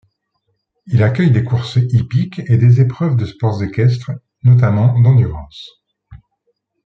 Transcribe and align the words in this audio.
Il 0.87 1.03
accueille 1.03 1.29
des 1.29 1.43
courses 1.43 1.75
hippiques 1.75 2.41
et 2.47 2.57
des 2.57 2.81
épreuves 2.81 3.15
de 3.15 3.25
sports 3.27 3.61
équestre, 3.61 4.09
notamment 4.41 4.99
d'endurance. 4.99 5.83